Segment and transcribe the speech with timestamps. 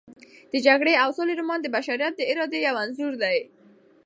[0.51, 3.37] د جګړې او سولې رومان د بشریت د ارادې یو انځور دی.